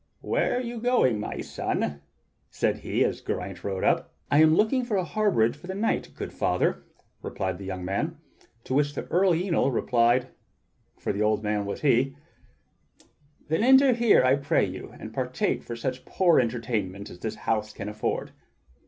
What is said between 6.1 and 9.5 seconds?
good father," replied the young man. To which Earl